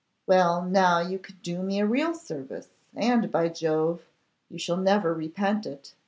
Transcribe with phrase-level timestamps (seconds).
[0.25, 4.01] 'Well, now you can do me a real service, and, by Jove,
[4.49, 5.93] you shall never repent it.